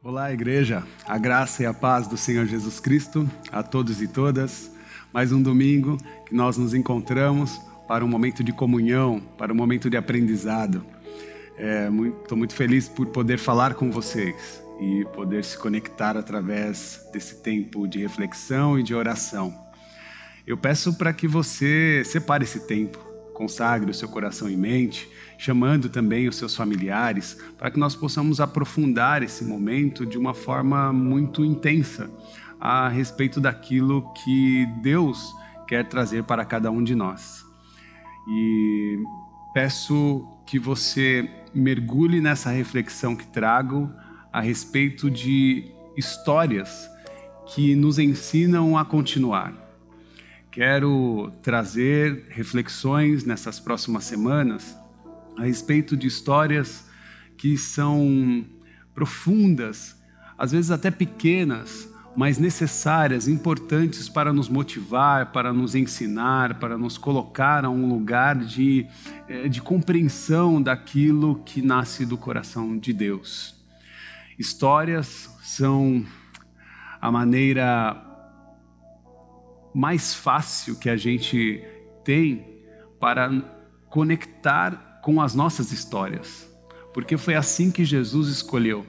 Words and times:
Olá, 0.00 0.32
igreja. 0.32 0.84
A 1.04 1.18
graça 1.18 1.64
e 1.64 1.66
a 1.66 1.74
paz 1.74 2.06
do 2.06 2.16
Senhor 2.16 2.46
Jesus 2.46 2.78
Cristo 2.78 3.28
a 3.50 3.64
todos 3.64 4.00
e 4.00 4.06
todas. 4.06 4.70
Mais 5.12 5.32
um 5.32 5.42
domingo 5.42 5.98
que 6.24 6.32
nós 6.32 6.56
nos 6.56 6.72
encontramos 6.72 7.60
para 7.88 8.04
um 8.04 8.08
momento 8.08 8.44
de 8.44 8.52
comunhão, 8.52 9.20
para 9.36 9.52
um 9.52 9.56
momento 9.56 9.90
de 9.90 9.96
aprendizado. 9.96 10.86
Estou 11.50 11.66
é, 11.66 12.36
muito, 12.36 12.54
feliz 12.54 12.88
por 12.88 13.08
poder 13.08 13.38
falar 13.38 13.74
com 13.74 13.90
vocês 13.90 14.62
e 14.80 15.04
poder 15.16 15.44
se 15.44 15.58
conectar 15.58 16.16
através 16.16 17.04
desse 17.12 17.42
tempo 17.42 17.88
de 17.88 17.98
reflexão 17.98 18.78
e 18.78 18.84
de 18.84 18.94
oração. 18.94 19.52
Eu 20.46 20.56
peço 20.56 20.96
para 20.96 21.12
que 21.12 21.26
você 21.26 22.02
separe 22.04 22.44
esse 22.44 22.60
tempo, 22.68 23.00
consagre 23.38 23.88
o 23.88 23.94
seu 23.94 24.08
coração 24.08 24.50
e 24.50 24.56
mente, 24.56 25.08
chamando 25.38 25.88
também 25.88 26.26
os 26.26 26.34
seus 26.34 26.56
familiares, 26.56 27.38
para 27.56 27.70
que 27.70 27.78
nós 27.78 27.94
possamos 27.94 28.40
aprofundar 28.40 29.22
esse 29.22 29.44
momento 29.44 30.04
de 30.04 30.18
uma 30.18 30.34
forma 30.34 30.92
muito 30.92 31.44
intensa 31.44 32.10
a 32.60 32.88
respeito 32.88 33.40
daquilo 33.40 34.12
que 34.12 34.66
Deus 34.82 35.32
quer 35.68 35.88
trazer 35.88 36.24
para 36.24 36.44
cada 36.44 36.68
um 36.72 36.82
de 36.82 36.96
nós. 36.96 37.44
E 38.28 38.98
peço 39.54 40.26
que 40.44 40.58
você 40.58 41.30
mergulhe 41.54 42.20
nessa 42.20 42.50
reflexão 42.50 43.14
que 43.14 43.26
trago 43.28 43.88
a 44.32 44.40
respeito 44.40 45.08
de 45.08 45.72
histórias 45.96 46.90
que 47.54 47.76
nos 47.76 48.00
ensinam 48.00 48.76
a 48.76 48.84
continuar. 48.84 49.67
Quero 50.58 51.30
trazer 51.40 52.24
reflexões 52.30 53.22
nessas 53.24 53.60
próximas 53.60 54.02
semanas 54.02 54.76
a 55.36 55.44
respeito 55.44 55.96
de 55.96 56.08
histórias 56.08 56.84
que 57.36 57.56
são 57.56 58.44
profundas, 58.92 59.96
às 60.36 60.50
vezes 60.50 60.72
até 60.72 60.90
pequenas, 60.90 61.88
mas 62.16 62.38
necessárias, 62.38 63.28
importantes 63.28 64.08
para 64.08 64.32
nos 64.32 64.48
motivar, 64.48 65.30
para 65.30 65.52
nos 65.52 65.76
ensinar, 65.76 66.58
para 66.58 66.76
nos 66.76 66.98
colocar 66.98 67.64
a 67.64 67.70
um 67.70 67.88
lugar 67.88 68.34
de, 68.34 68.84
eh, 69.28 69.48
de 69.48 69.62
compreensão 69.62 70.60
daquilo 70.60 71.40
que 71.44 71.62
nasce 71.62 72.04
do 72.04 72.18
coração 72.18 72.76
de 72.76 72.92
Deus. 72.92 73.54
Histórias 74.36 75.30
são 75.40 76.04
a 77.00 77.12
maneira 77.12 78.07
mais 79.74 80.14
fácil 80.14 80.78
que 80.78 80.88
a 80.88 80.96
gente 80.96 81.62
tem 82.04 82.62
para 82.98 83.30
conectar 83.88 85.00
com 85.02 85.20
as 85.20 85.34
nossas 85.34 85.72
histórias, 85.72 86.48
porque 86.92 87.16
foi 87.16 87.34
assim 87.34 87.70
que 87.70 87.84
Jesus 87.84 88.28
escolheu. 88.28 88.84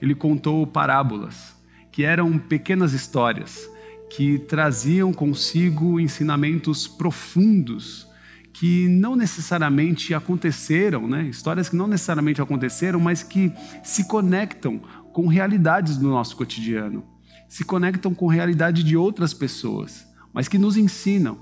Ele 0.00 0.14
contou 0.14 0.66
parábolas, 0.66 1.56
que 1.90 2.04
eram 2.04 2.38
pequenas 2.38 2.92
histórias 2.92 3.68
que 4.10 4.38
traziam 4.38 5.12
consigo 5.12 6.00
ensinamentos 6.00 6.88
profundos 6.88 8.08
que 8.52 8.88
não 8.88 9.14
necessariamente 9.14 10.12
aconteceram, 10.12 11.06
né? 11.06 11.22
histórias 11.22 11.68
que 11.68 11.76
não 11.76 11.86
necessariamente 11.86 12.42
aconteceram, 12.42 12.98
mas 12.98 13.22
que 13.22 13.52
se 13.82 14.04
conectam 14.04 14.78
com 15.12 15.26
realidades 15.28 15.96
do 15.96 16.08
nosso 16.08 16.36
cotidiano, 16.36 17.04
se 17.48 17.64
conectam 17.64 18.12
com 18.12 18.26
realidade 18.26 18.82
de 18.82 18.96
outras 18.96 19.32
pessoas, 19.32 20.06
mas 20.32 20.48
que 20.48 20.58
nos 20.58 20.76
ensinam, 20.76 21.38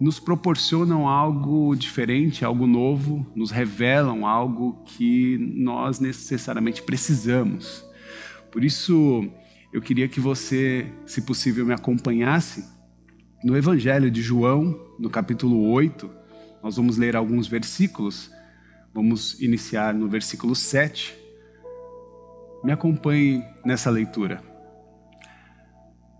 nos 0.00 0.18
proporcionam 0.18 1.08
algo 1.08 1.74
diferente, 1.74 2.44
algo 2.44 2.66
novo, 2.66 3.26
nos 3.34 3.50
revelam 3.50 4.26
algo 4.26 4.82
que 4.84 5.38
nós 5.38 6.00
necessariamente 6.00 6.82
precisamos. 6.82 7.84
Por 8.50 8.64
isso, 8.64 9.28
eu 9.72 9.80
queria 9.80 10.08
que 10.08 10.20
você, 10.20 10.86
se 11.06 11.22
possível, 11.22 11.66
me 11.66 11.74
acompanhasse 11.74 12.64
no 13.44 13.56
Evangelho 13.56 14.10
de 14.10 14.20
João, 14.20 14.78
no 14.98 15.08
capítulo 15.08 15.70
8, 15.70 16.10
nós 16.62 16.76
vamos 16.76 16.96
ler 16.96 17.14
alguns 17.14 17.46
versículos. 17.46 18.30
Vamos 18.92 19.40
iniciar 19.40 19.94
no 19.94 20.08
versículo 20.08 20.56
7. 20.56 21.16
Me 22.64 22.72
acompanhe 22.72 23.44
nessa 23.64 23.90
leitura. 23.90 24.42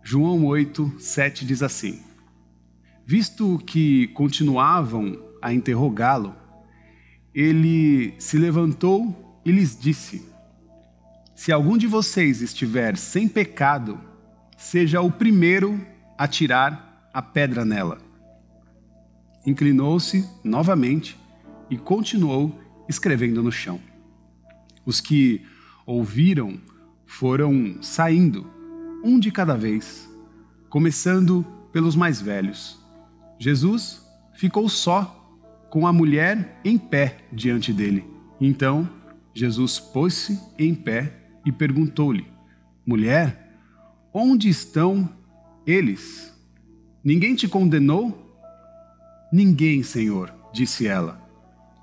João 0.02 0.46
8, 0.46 0.94
7 0.98 1.44
diz 1.44 1.62
assim: 1.62 2.00
Visto 3.08 3.58
que 3.66 4.08
continuavam 4.08 5.19
a 5.41 5.52
interrogá-lo, 5.52 6.36
ele 7.34 8.14
se 8.19 8.36
levantou 8.36 9.41
e 9.44 9.50
lhes 9.50 9.78
disse: 9.78 10.22
Se 11.34 11.50
algum 11.50 11.78
de 11.78 11.86
vocês 11.86 12.42
estiver 12.42 12.96
sem 12.98 13.26
pecado, 13.26 13.98
seja 14.56 15.00
o 15.00 15.10
primeiro 15.10 15.80
a 16.19 16.28
tirar 16.28 17.08
a 17.12 17.22
pedra 17.22 17.64
nela 17.64 18.06
inclinou-se 19.48 20.28
novamente 20.44 21.19
e 21.70 21.76
continuou 21.76 22.58
escrevendo 22.88 23.42
no 23.42 23.50
chão. 23.50 23.80
Os 24.84 25.00
que 25.00 25.42
ouviram 25.86 26.60
foram 27.06 27.82
saindo, 27.82 28.46
um 29.02 29.19
de 29.19 29.30
cada 29.30 29.56
vez, 29.56 30.08
começando 30.69 31.44
pelos 31.72 31.96
mais 31.96 32.20
velhos. 32.20 32.78
Jesus 33.38 34.06
ficou 34.34 34.69
só 34.69 35.15
com 35.71 35.87
a 35.87 35.93
mulher 35.93 36.60
em 36.65 36.76
pé 36.76 37.19
diante 37.32 37.72
dele. 37.72 38.04
Então 38.41 38.88
Jesus 39.34 39.78
pôs-se 39.78 40.41
em 40.59 40.75
pé 40.75 41.12
e 41.44 41.53
perguntou-lhe: 41.53 42.26
Mulher, 42.84 43.56
onde 44.12 44.49
estão 44.49 45.09
eles? 45.66 46.34
Ninguém 47.04 47.34
te 47.34 47.47
condenou? 47.47 48.26
Ninguém, 49.32 49.82
Senhor, 49.82 50.34
disse 50.53 50.87
ela. 50.87 51.22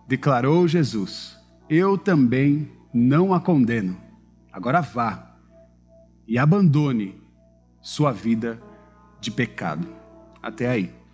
Declarou 0.07 0.67
Jesus: 0.67 1.37
Eu 1.69 1.97
também 1.97 2.71
não 2.93 3.33
a 3.33 3.39
condeno. 3.39 3.97
Agora 4.51 4.81
vá 4.81 5.35
e 6.27 6.37
abandone 6.37 7.21
sua 7.81 8.11
vida 8.11 8.59
de 9.19 9.31
pecado. 9.31 9.87
Até 10.41 10.67
aí. 10.67 11.04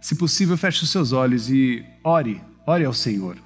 Se 0.00 0.14
possível, 0.14 0.56
feche 0.56 0.84
os 0.84 0.90
seus 0.90 1.12
olhos 1.12 1.50
e 1.50 1.84
ore, 2.04 2.40
ore 2.66 2.84
ao 2.84 2.92
Senhor. 2.92 3.36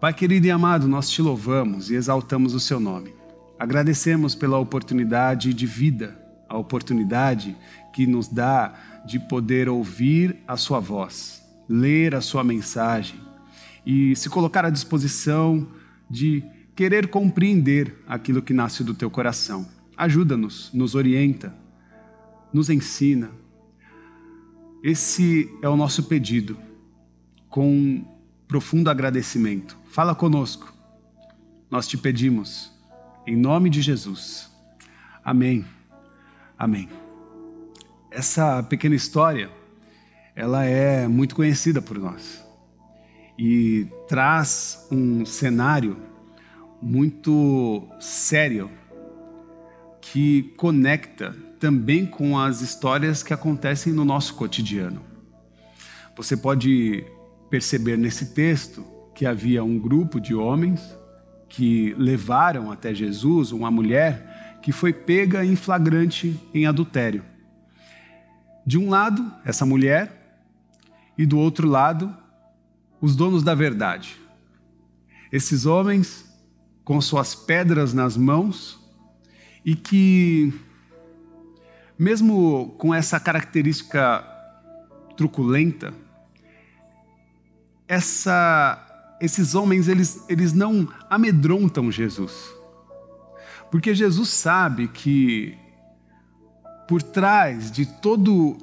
Pai 0.00 0.12
querido 0.12 0.46
e 0.46 0.50
amado, 0.50 0.86
nós 0.86 1.10
te 1.10 1.22
louvamos 1.22 1.90
e 1.90 1.94
exaltamos 1.94 2.54
o 2.54 2.60
seu 2.60 2.78
nome. 2.78 3.14
Agradecemos 3.58 4.34
pela 4.34 4.58
oportunidade 4.58 5.54
de 5.54 5.66
vida, 5.66 6.20
a 6.48 6.58
oportunidade 6.58 7.56
que 7.92 8.06
nos 8.06 8.28
dá 8.28 8.74
de 9.06 9.18
poder 9.18 9.68
ouvir 9.68 10.36
a 10.46 10.56
sua 10.56 10.80
voz, 10.80 11.42
ler 11.68 12.14
a 12.14 12.20
sua 12.20 12.44
mensagem 12.44 13.18
e 13.86 14.14
se 14.14 14.28
colocar 14.28 14.64
à 14.64 14.70
disposição 14.70 15.66
de 16.10 16.44
querer 16.74 17.08
compreender 17.08 18.02
aquilo 18.06 18.42
que 18.42 18.52
nasce 18.52 18.84
do 18.84 18.92
teu 18.92 19.10
coração. 19.10 19.66
Ajuda-nos, 19.96 20.70
nos 20.74 20.94
orienta, 20.94 21.54
nos 22.52 22.68
ensina. 22.68 23.30
Esse 24.82 25.50
é 25.62 25.68
o 25.68 25.76
nosso 25.76 26.04
pedido, 26.04 26.56
com 27.48 28.04
profundo 28.46 28.90
agradecimento. 28.90 29.76
Fala 29.90 30.14
conosco. 30.14 30.72
Nós 31.70 31.88
te 31.88 31.98
pedimos, 31.98 32.72
em 33.26 33.36
nome 33.36 33.68
de 33.68 33.82
Jesus. 33.82 34.50
Amém. 35.24 35.64
Amém. 36.58 36.88
Essa 38.10 38.62
pequena 38.62 38.94
história, 38.94 39.50
ela 40.34 40.64
é 40.64 41.08
muito 41.08 41.34
conhecida 41.34 41.82
por 41.82 41.98
nós 41.98 42.46
e 43.38 43.88
traz 44.08 44.86
um 44.90 45.26
cenário 45.26 45.96
muito 46.80 47.86
sério 47.98 48.70
que 50.00 50.54
conecta 50.56 51.36
também 51.58 52.06
com 52.06 52.38
as 52.38 52.60
histórias 52.60 53.22
que 53.22 53.32
acontecem 53.32 53.92
no 53.92 54.04
nosso 54.04 54.34
cotidiano. 54.34 55.02
Você 56.16 56.36
pode 56.36 57.04
perceber 57.50 57.96
nesse 57.96 58.34
texto 58.34 58.84
que 59.14 59.26
havia 59.26 59.64
um 59.64 59.78
grupo 59.78 60.20
de 60.20 60.34
homens 60.34 60.80
que 61.48 61.94
levaram 61.98 62.70
até 62.70 62.94
Jesus 62.94 63.52
uma 63.52 63.70
mulher 63.70 64.58
que 64.62 64.72
foi 64.72 64.92
pega 64.92 65.44
em 65.44 65.54
flagrante 65.54 66.38
em 66.52 66.66
adultério. 66.66 67.24
De 68.66 68.76
um 68.76 68.90
lado, 68.90 69.32
essa 69.44 69.64
mulher, 69.64 70.42
e 71.16 71.24
do 71.24 71.38
outro 71.38 71.68
lado, 71.68 72.14
os 73.00 73.14
donos 73.14 73.42
da 73.42 73.54
verdade. 73.54 74.16
Esses 75.30 75.66
homens 75.66 76.26
com 76.84 77.00
suas 77.00 77.34
pedras 77.34 77.94
nas 77.94 78.16
mãos 78.16 78.78
e 79.64 79.74
que, 79.74 80.52
mesmo 81.98 82.74
com 82.78 82.94
essa 82.94 83.18
característica 83.18 84.24
truculenta, 85.16 85.94
essa, 87.88 89.16
esses 89.20 89.54
homens 89.54 89.88
eles, 89.88 90.24
eles 90.28 90.52
não 90.52 90.88
amedrontam 91.08 91.90
Jesus, 91.90 92.54
Porque 93.70 93.94
Jesus 93.94 94.28
sabe 94.28 94.88
que 94.88 95.56
por 96.88 97.02
trás 97.02 97.70
de 97.70 97.86
todo 97.86 98.56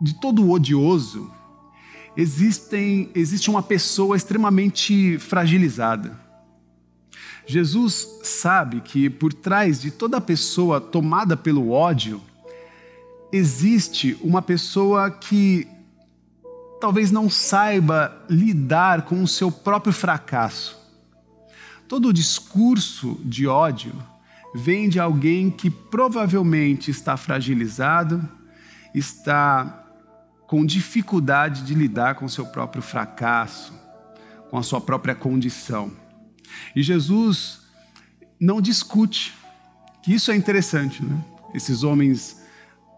de 0.00 0.18
todo 0.18 0.50
odioso 0.50 1.30
existem 2.16 3.10
existe 3.14 3.50
uma 3.50 3.62
pessoa 3.62 4.16
extremamente 4.16 5.18
fragilizada. 5.18 6.18
Jesus 7.46 8.20
sabe 8.22 8.80
que 8.80 9.08
por 9.10 9.32
trás 9.32 9.80
de 9.80 9.90
toda 9.90 10.20
pessoa 10.20 10.80
tomada 10.80 11.36
pelo 11.36 11.70
ódio 11.70 12.20
existe 13.32 14.18
uma 14.20 14.42
pessoa 14.42 15.10
que 15.10 15.68
talvez 16.80 17.10
não 17.10 17.28
saiba 17.28 18.24
lidar 18.28 19.02
com 19.02 19.22
o 19.22 19.28
seu 19.28 19.52
próprio 19.52 19.92
fracasso. 19.92 20.78
Todo 21.86 22.08
o 22.08 22.12
discurso 22.12 23.20
de 23.24 23.46
ódio 23.46 23.92
vem 24.54 24.88
de 24.88 24.98
alguém 24.98 25.50
que 25.50 25.70
provavelmente 25.70 26.90
está 26.90 27.16
fragilizado, 27.16 28.26
está 28.94 29.84
com 30.46 30.64
dificuldade 30.64 31.62
de 31.62 31.74
lidar 31.74 32.16
com 32.16 32.28
seu 32.28 32.46
próprio 32.46 32.82
fracasso, 32.82 33.72
com 34.50 34.56
a 34.58 34.62
sua 34.62 34.80
própria 34.80 35.14
condição. 35.14 35.92
E 36.74 36.82
Jesus 36.82 37.60
não 38.40 38.60
discute, 38.60 39.34
que 40.02 40.12
isso 40.12 40.32
é 40.32 40.36
interessante, 40.36 41.04
né? 41.04 41.22
Esses 41.54 41.82
homens 41.82 42.40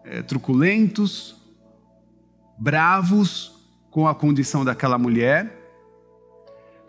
é, 0.05 0.21
truculentos, 0.21 1.35
bravos 2.57 3.53
com 3.89 4.07
a 4.07 4.15
condição 4.15 4.65
daquela 4.65 4.97
mulher, 4.97 5.59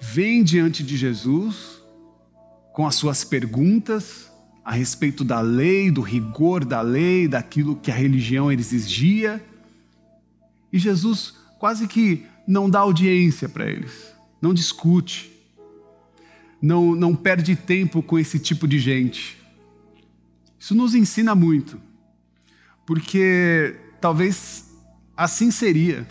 vêm 0.01 0.43
diante 0.43 0.83
de 0.83 0.97
Jesus 0.97 1.83
com 2.73 2.87
as 2.87 2.95
suas 2.95 3.25
perguntas 3.25 4.31
a 4.65 4.73
respeito 4.73 5.23
da 5.23 5.41
lei, 5.41 5.91
do 5.91 6.01
rigor 6.01 6.65
da 6.65 6.81
lei, 6.81 7.29
daquilo 7.29 7.77
que 7.77 7.91
a 7.91 7.95
religião 7.95 8.51
exigia. 8.51 9.45
E 10.73 10.79
Jesus 10.79 11.35
quase 11.59 11.87
que 11.87 12.27
não 12.47 12.69
dá 12.69 12.81
audiência 12.81 13.49
para 13.49 13.67
eles, 13.71 14.15
não 14.41 14.53
discute, 14.53 15.31
não, 16.61 16.95
não 16.95 17.15
perde 17.15 17.55
tempo 17.55 18.03
com 18.03 18.19
esse 18.19 18.39
tipo 18.39 18.67
de 18.67 18.79
gente. 18.79 19.39
Isso 20.59 20.75
nos 20.75 20.95
ensina 20.95 21.35
muito, 21.35 21.81
porque 22.87 23.77
talvez 24.01 24.71
assim 25.17 25.51
seria 25.51 26.07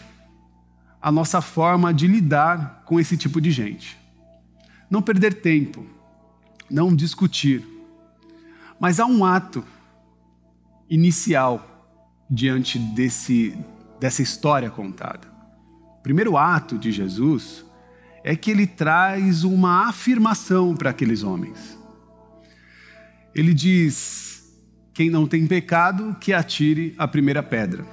a 1.01 1.11
nossa 1.11 1.41
forma 1.41 1.93
de 1.93 2.07
lidar 2.07 2.83
com 2.85 2.99
esse 2.99 3.17
tipo 3.17 3.41
de 3.41 3.51
gente. 3.51 3.97
Não 4.89 5.01
perder 5.01 5.41
tempo, 5.41 5.85
não 6.69 6.95
discutir. 6.95 7.65
Mas 8.79 8.99
há 8.99 9.05
um 9.05 9.25
ato 9.25 9.63
inicial 10.89 11.69
diante 12.29 12.79
desse, 12.79 13.57
dessa 13.99 14.21
história 14.21 14.69
contada. 14.69 15.27
O 15.99 16.01
primeiro 16.03 16.37
ato 16.37 16.77
de 16.77 16.91
Jesus 16.91 17.65
é 18.23 18.35
que 18.35 18.49
ele 18.49 18.65
traz 18.65 19.43
uma 19.43 19.89
afirmação 19.89 20.75
para 20.75 20.89
aqueles 20.89 21.23
homens. 21.23 21.77
Ele 23.35 23.53
diz: 23.53 24.32
quem 24.93 25.09
não 25.09 25.27
tem 25.27 25.47
pecado, 25.47 26.15
que 26.19 26.31
atire 26.31 26.93
a 26.97 27.07
primeira 27.07 27.41
pedra. 27.41 27.85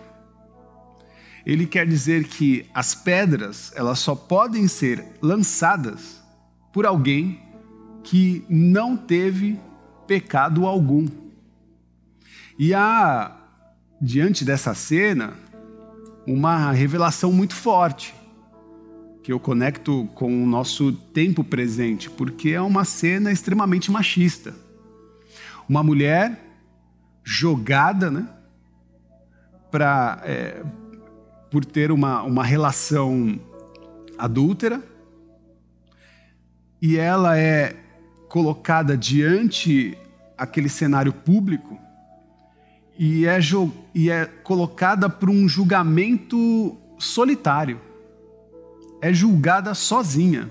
Ele 1.47 1.67
quer 1.67 1.87
dizer 1.87 2.25
que 2.25 2.67
as 2.75 2.95
pedras, 2.95 3.73
elas 3.75 3.99
só 3.99 4.15
podem 4.15 4.69
ser 4.69 5.03
lançadas 5.23 6.23
por 6.73 6.85
alguém 6.85 7.41
que 8.05 8.45
não 8.49 8.97
teve 8.97 9.59
pecado 10.07 10.67
algum. 10.67 11.09
E 12.59 12.75
há, 12.75 13.35
diante 14.01 14.45
dessa 14.45 14.75
cena, 14.75 15.33
uma 16.27 16.71
revelação 16.73 17.33
muito 17.33 17.55
forte, 17.55 18.15
que 19.23 19.33
eu 19.33 19.41
conecto 19.41 20.09
com 20.15 20.43
o 20.43 20.47
nosso 20.47 20.93
tempo 20.93 21.43
presente, 21.43 22.11
porque 22.11 22.51
é 22.51 22.61
uma 22.61 22.85
cena 22.85 23.33
extremamente 23.33 23.91
machista. 23.91 24.55
Uma 25.69 25.83
mulher 25.83 26.50
jogada, 27.25 28.11
né, 28.11 28.29
pra, 29.71 30.21
é, 30.25 30.63
por 31.51 31.65
ter 31.65 31.93
uma, 31.93 32.23
uma 32.23 32.45
relação 32.45 33.39
adúltera, 34.19 34.83
e 36.81 36.97
ela 36.97 37.39
é 37.39 37.77
colocada 38.29 38.97
diante 38.97 39.97
aquele 40.37 40.69
cenário 40.69 41.13
público 41.13 41.79
e 42.99 43.27
é, 43.27 43.39
e 43.95 44.11
é 44.11 44.27
colocada 44.27 45.09
para 45.09 45.31
um 45.31 45.49
julgamento 45.49 46.77
solitário. 46.99 47.81
É 49.01 49.13
julgada 49.13 49.75
sozinha. 49.75 50.51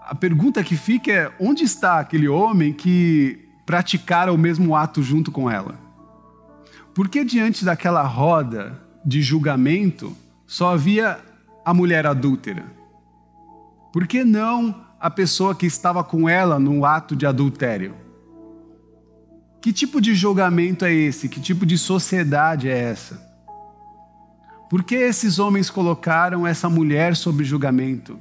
A 0.00 0.14
pergunta 0.14 0.64
que 0.64 0.76
fica 0.76 1.12
é: 1.12 1.32
onde 1.38 1.64
está 1.64 2.00
aquele 2.00 2.28
homem 2.28 2.72
que 2.72 3.45
praticara 3.66 4.32
o 4.32 4.38
mesmo 4.38 4.76
ato 4.76 5.02
junto 5.02 5.32
com 5.32 5.50
ela? 5.50 5.74
Por 6.94 7.08
que 7.08 7.24
diante 7.24 7.64
daquela 7.64 8.02
roda 8.02 8.80
de 9.04 9.20
julgamento 9.20 10.16
só 10.46 10.72
havia 10.72 11.18
a 11.64 11.74
mulher 11.74 12.06
adúltera? 12.06 12.64
Por 13.92 14.06
que 14.06 14.24
não 14.24 14.86
a 14.98 15.10
pessoa 15.10 15.54
que 15.54 15.66
estava 15.66 16.02
com 16.04 16.28
ela 16.28 16.58
no 16.58 16.86
ato 16.86 17.16
de 17.16 17.26
adultério? 17.26 17.94
Que 19.60 19.72
tipo 19.72 20.00
de 20.00 20.14
julgamento 20.14 20.84
é 20.84 20.92
esse? 20.94 21.28
Que 21.28 21.40
tipo 21.40 21.66
de 21.66 21.76
sociedade 21.76 22.68
é 22.68 22.78
essa? 22.78 23.20
Por 24.70 24.84
que 24.84 24.94
esses 24.94 25.38
homens 25.38 25.68
colocaram 25.68 26.46
essa 26.46 26.68
mulher 26.68 27.16
sob 27.16 27.42
julgamento? 27.44 28.18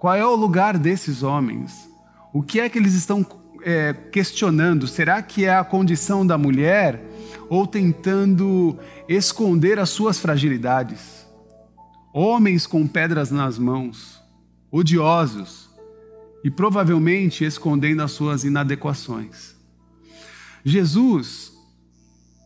Qual 0.00 0.14
é 0.14 0.24
o 0.26 0.34
lugar 0.34 0.78
desses 0.78 1.22
homens? 1.22 1.88
O 2.32 2.42
que 2.42 2.60
é 2.60 2.68
que 2.68 2.78
eles 2.78 2.94
estão 2.94 3.24
é, 3.66 3.92
questionando? 3.92 4.86
Será 4.86 5.20
que 5.20 5.44
é 5.44 5.56
a 5.56 5.64
condição 5.64 6.24
da 6.24 6.38
mulher 6.38 7.02
ou 7.48 7.66
tentando 7.66 8.78
esconder 9.08 9.80
as 9.80 9.90
suas 9.90 10.20
fragilidades? 10.20 11.26
Homens 12.14 12.64
com 12.64 12.86
pedras 12.86 13.32
nas 13.32 13.58
mãos, 13.58 14.22
odiosos, 14.70 15.68
e 16.44 16.50
provavelmente 16.50 17.44
escondendo 17.44 18.04
as 18.04 18.12
suas 18.12 18.44
inadequações. 18.44 19.56
Jesus 20.64 21.52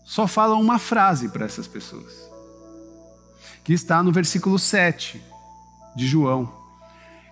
só 0.06 0.26
fala 0.26 0.56
uma 0.56 0.78
frase 0.78 1.28
para 1.28 1.44
essas 1.44 1.68
pessoas, 1.68 2.14
que 3.62 3.74
está 3.74 4.02
no 4.02 4.10
versículo 4.10 4.58
7 4.58 5.22
de 5.94 6.06
João. 6.06 6.50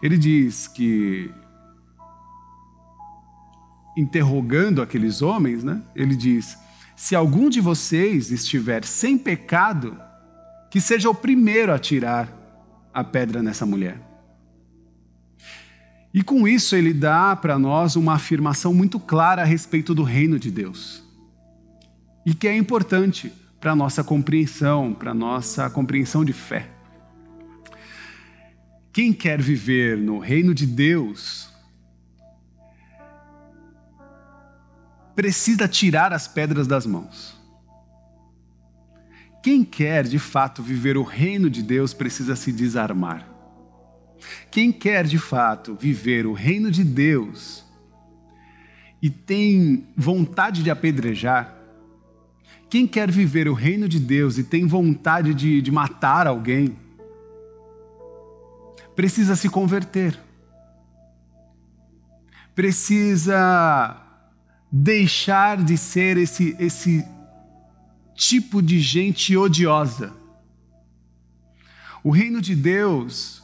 Ele 0.03 0.19
diz 0.19 0.69
que, 0.69 1.31
interrogando 3.99 4.81
aqueles 4.81 5.23
homens, 5.23 5.65
né, 5.65 5.83
ele 5.95 6.15
diz: 6.15 6.57
Se 6.97 7.17
algum 7.17 7.51
de 7.51 7.61
vocês 7.61 8.31
estiver 8.31 8.85
sem 8.85 9.19
pecado, 9.19 9.99
que 10.71 10.81
seja 10.81 11.11
o 11.11 11.15
primeiro 11.15 11.73
a 11.73 11.79
tirar 11.79 12.33
a 12.95 13.03
pedra 13.03 13.43
nessa 13.43 13.67
mulher. 13.67 14.01
E 16.15 16.23
com 16.23 16.47
isso 16.47 16.77
ele 16.77 16.95
dá 16.95 17.35
para 17.35 17.59
nós 17.59 17.97
uma 17.97 18.15
afirmação 18.15 18.73
muito 18.73 19.01
clara 19.01 19.43
a 19.43 19.45
respeito 19.45 19.95
do 19.95 20.05
reino 20.05 20.39
de 20.39 20.51
Deus. 20.51 21.03
E 22.25 22.35
que 22.35 22.47
é 22.47 22.57
importante 22.57 23.33
para 23.61 23.73
a 23.73 23.77
nossa 23.77 24.05
compreensão, 24.05 24.95
para 24.95 25.11
a 25.11 25.15
nossa 25.15 25.69
compreensão 25.69 26.25
de 26.25 26.33
fé. 26.33 26.71
Quem 28.93 29.13
quer 29.13 29.41
viver 29.41 29.97
no 29.97 30.19
reino 30.19 30.55
de 30.55 30.67
Deus 30.67 31.51
precisa 35.19 35.67
tirar 35.67 36.13
as 36.13 36.29
pedras 36.29 36.69
das 36.69 36.87
mãos. 36.87 37.37
Quem 39.43 39.65
quer 39.65 40.05
de 40.05 40.17
fato 40.17 40.63
viver 40.63 40.97
o 40.97 41.03
reino 41.03 41.51
de 41.51 41.61
Deus 41.61 41.93
precisa 41.93 42.37
se 42.37 42.53
desarmar. 42.53 43.29
Quem 44.49 44.71
quer 44.71 45.05
de 45.05 45.19
fato 45.19 45.75
viver 45.75 46.25
o 46.25 46.33
reino 46.33 46.71
de 46.71 46.85
Deus 46.85 47.65
e 49.03 49.11
tem 49.11 49.89
vontade 49.97 50.63
de 50.63 50.71
apedrejar, 50.71 51.53
quem 52.71 52.87
quer 52.87 53.11
viver 53.11 53.49
o 53.49 53.55
reino 53.55 53.89
de 53.89 53.99
Deus 53.99 54.39
e 54.39 54.45
tem 54.45 54.69
vontade 54.69 55.35
de, 55.35 55.61
de 55.61 55.73
matar 55.73 56.29
alguém, 56.29 56.79
precisa 58.95 59.35
se 59.35 59.49
converter, 59.49 60.17
precisa 62.55 64.05
deixar 64.71 65.63
de 65.63 65.77
ser 65.77 66.17
esse, 66.17 66.57
esse 66.59 67.05
tipo 68.15 68.61
de 68.61 68.81
gente 68.81 69.37
odiosa. 69.37 70.13
O 72.03 72.11
reino 72.11 72.41
de 72.41 72.55
Deus 72.55 73.43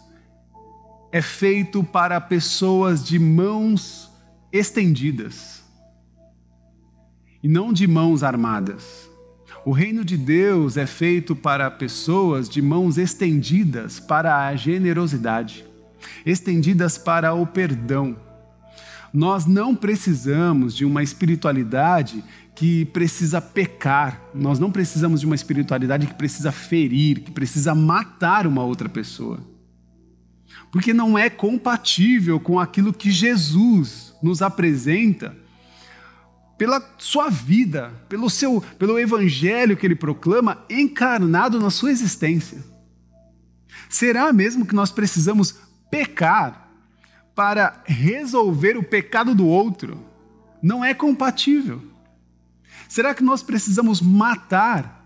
é 1.13 1.23
feito 1.23 1.83
para 1.83 2.21
pessoas 2.21 3.05
de 3.05 3.19
mãos 3.19 4.11
estendidas. 4.53 5.63
e 7.43 7.49
não 7.49 7.75
de 7.75 7.87
mãos 7.87 8.23
armadas. 8.23 9.07
O 9.67 9.71
reino 9.71 10.03
de 10.03 10.17
Deus 10.17 10.79
é 10.79 10.87
feito 10.87 11.37
para 11.37 11.71
pessoas 11.71 12.49
de 12.49 12.63
mãos 12.63 12.97
estendidas 12.97 14.01
para 14.01 14.47
a 14.47 14.57
generosidade, 14.57 15.63
estendidas 16.25 16.97
para 16.97 17.35
o 17.35 17.47
perdão. 17.47 18.17
Nós 19.15 19.47
não 19.47 19.77
precisamos 19.77 20.75
de 20.75 20.85
uma 20.85 21.01
espiritualidade 21.01 22.25
que 22.53 22.85
precisa 22.87 23.41
pecar, 23.41 24.21
nós 24.35 24.59
não 24.59 24.73
precisamos 24.73 25.21
de 25.21 25.27
uma 25.27 25.37
espiritualidade 25.37 26.09
que 26.09 26.15
precisa 26.15 26.51
ferir, 26.51 27.21
que 27.21 27.31
precisa 27.31 27.77
matar 27.77 28.45
uma 28.45 28.65
outra 28.65 28.89
pessoa. 28.89 29.39
Porque 30.73 30.93
não 30.93 31.17
é 31.17 31.31
compatível 31.31 32.41
com 32.41 32.59
aquilo 32.59 32.93
que 32.93 33.13
Jesus 33.13 34.13
nos 34.21 34.43
apresenta 34.43 35.37
pela 36.59 36.83
sua 36.99 37.31
vida, 37.31 37.93
pelo 38.09 38.29
seu, 38.29 38.61
pelo 38.81 38.99
evangelho 38.99 39.77
que 39.77 39.87
ele 39.87 39.95
proclama 39.95 40.65
encarnado 40.69 41.61
na 41.61 41.71
sua 41.71 41.93
existência. 41.93 42.59
Será 43.89 44.33
mesmo 44.33 44.67
que 44.67 44.75
nós 44.75 44.91
precisamos 44.91 45.57
pecar 45.89 46.64
para 47.35 47.83
resolver 47.85 48.77
o 48.77 48.83
pecado 48.83 49.35
do 49.35 49.47
outro? 49.47 50.05
Não 50.63 50.85
é 50.85 50.95
compatível. 50.95 51.83
Será 52.89 53.15
que 53.15 53.23
nós 53.23 53.43
precisamos 53.43 54.01
matar? 54.01 55.05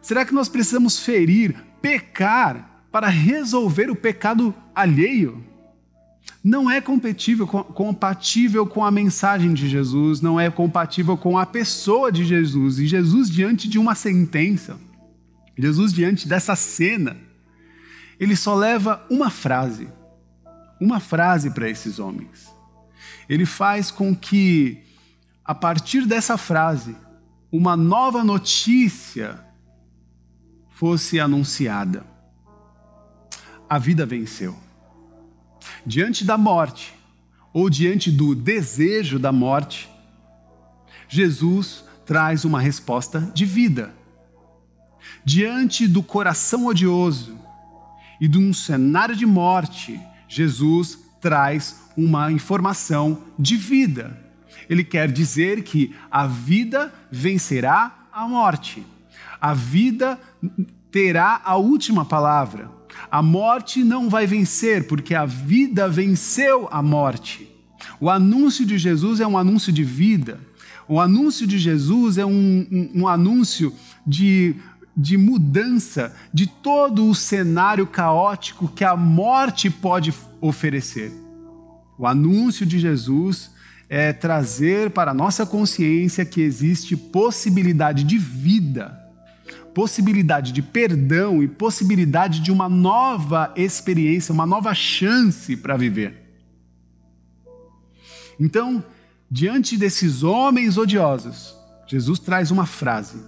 Será 0.00 0.24
que 0.24 0.34
nós 0.34 0.48
precisamos 0.48 0.98
ferir, 0.98 1.56
pecar 1.82 2.84
para 2.92 3.08
resolver 3.08 3.90
o 3.90 3.96
pecado 3.96 4.54
alheio? 4.74 5.44
não 6.46 6.70
é 6.70 6.80
compatível, 6.80 7.44
compatível 7.44 8.64
com 8.64 8.84
a 8.84 8.90
mensagem 8.92 9.52
de 9.52 9.68
Jesus, 9.68 10.20
não 10.20 10.38
é 10.38 10.48
compatível 10.48 11.16
com 11.16 11.36
a 11.36 11.44
pessoa 11.44 12.12
de 12.12 12.24
Jesus. 12.24 12.78
E 12.78 12.86
Jesus, 12.86 13.28
diante 13.28 13.68
de 13.68 13.80
uma 13.80 13.96
sentença, 13.96 14.78
Jesus, 15.58 15.92
diante 15.92 16.28
dessa 16.28 16.54
cena, 16.54 17.16
ele 18.20 18.36
só 18.36 18.54
leva 18.54 19.04
uma 19.10 19.28
frase, 19.28 19.88
uma 20.80 21.00
frase 21.00 21.50
para 21.50 21.68
esses 21.68 21.98
homens. 21.98 22.52
Ele 23.28 23.46
faz 23.46 23.90
com 23.90 24.14
que, 24.14 24.82
a 25.44 25.54
partir 25.54 26.06
dessa 26.06 26.36
frase, 26.36 26.96
uma 27.50 27.76
nova 27.76 28.22
notícia 28.22 29.44
fosse 30.70 31.18
anunciada. 31.18 32.04
A 33.68 33.78
vida 33.78 34.06
venceu 34.06 34.66
diante 35.86 36.24
da 36.24 36.36
morte 36.36 36.94
ou 37.52 37.70
diante 37.70 38.10
do 38.10 38.34
desejo 38.34 39.18
da 39.18 39.32
morte, 39.32 39.88
Jesus 41.08 41.84
traz 42.04 42.44
uma 42.44 42.60
resposta 42.60 43.20
de 43.32 43.44
vida. 43.44 43.94
Diante 45.24 45.86
do 45.86 46.02
coração 46.02 46.66
odioso 46.66 47.38
e 48.20 48.28
de 48.28 48.38
um 48.38 48.52
cenário 48.52 49.14
de 49.14 49.24
morte, 49.24 49.98
Jesus 50.28 50.98
traz 51.20 51.80
uma 51.96 52.30
informação 52.30 53.22
de 53.38 53.56
vida. 53.56 54.18
Ele 54.68 54.84
quer 54.84 55.10
dizer 55.10 55.62
que 55.62 55.94
a 56.10 56.26
vida 56.26 56.92
vencerá 57.10 58.08
a 58.12 58.26
morte. 58.26 58.84
A 59.40 59.54
vida 59.54 60.18
terá 60.90 61.40
a 61.44 61.56
última 61.56 62.04
palavra. 62.04 62.70
A 63.10 63.22
morte 63.22 63.84
não 63.84 64.08
vai 64.08 64.26
vencer, 64.26 64.86
porque 64.86 65.14
a 65.14 65.26
vida 65.26 65.88
venceu 65.88 66.68
a 66.70 66.82
morte. 66.82 67.48
O 68.00 68.10
anúncio 68.10 68.64
de 68.66 68.78
Jesus 68.78 69.20
é 69.20 69.26
um 69.26 69.38
anúncio 69.38 69.72
de 69.72 69.84
vida. 69.84 70.40
O 70.88 71.00
anúncio 71.00 71.46
de 71.46 71.58
Jesus 71.58 72.18
é 72.18 72.24
um, 72.24 72.66
um, 72.70 73.02
um 73.02 73.08
anúncio 73.08 73.72
de, 74.06 74.56
de 74.96 75.16
mudança 75.16 76.14
de 76.32 76.46
todo 76.46 77.06
o 77.06 77.14
cenário 77.14 77.86
caótico 77.86 78.68
que 78.68 78.84
a 78.84 78.96
morte 78.96 79.68
pode 79.68 80.14
oferecer. 80.40 81.12
O 81.98 82.06
anúncio 82.06 82.64
de 82.64 82.78
Jesus 82.78 83.50
é 83.88 84.12
trazer 84.12 84.90
para 84.90 85.10
a 85.10 85.14
nossa 85.14 85.44
consciência 85.44 86.24
que 86.24 86.40
existe 86.40 86.96
possibilidade 86.96 88.04
de 88.04 88.18
vida 88.18 89.06
possibilidade 89.76 90.52
de 90.52 90.62
perdão 90.62 91.42
e 91.42 91.46
possibilidade 91.48 92.40
de 92.40 92.50
uma 92.50 92.66
nova 92.66 93.52
experiência, 93.54 94.32
uma 94.32 94.46
nova 94.46 94.72
chance 94.72 95.54
para 95.54 95.76
viver. 95.76 96.14
Então, 98.40 98.82
diante 99.30 99.76
desses 99.76 100.22
homens 100.22 100.78
odiosos, 100.78 101.54
Jesus 101.86 102.18
traz 102.18 102.50
uma 102.50 102.64
frase 102.64 103.18